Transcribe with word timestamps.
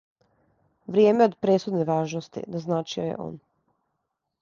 Вријеме 0.95 1.21
је 1.23 1.27
од 1.29 1.37
пресудне 1.47 1.87
важности, 1.91 2.45
назначио 2.57 3.07
је 3.11 3.23
он. 3.29 3.41